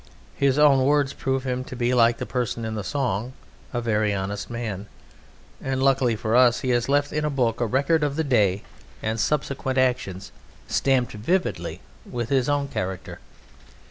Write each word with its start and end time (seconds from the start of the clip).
His 0.35 0.57
own 0.57 0.83
words 0.83 1.13
prove 1.13 1.43
him 1.43 1.63
to 1.65 1.75
be 1.75 1.93
like 1.93 2.17
the 2.17 2.25
person 2.25 2.65
in 2.65 2.73
the 2.73 2.83
song, 2.83 3.33
"a 3.71 3.79
very 3.81 4.15
honest 4.15 4.49
man," 4.49 4.87
and 5.63 5.83
luckily 5.83 6.15
for 6.15 6.35
us 6.35 6.61
he 6.61 6.69
has 6.71 6.89
left 6.89 7.13
in 7.13 7.23
a 7.23 7.29
book 7.29 7.61
a 7.61 7.67
record 7.67 8.03
of 8.03 8.15
the 8.15 8.23
day 8.23 8.63
(and 9.03 9.19
subsequent 9.19 9.77
actions) 9.77 10.31
stamped 10.67 11.11
vividly 11.11 11.81
with 12.03 12.29
his 12.29 12.49
own 12.49 12.67
character. 12.67 13.19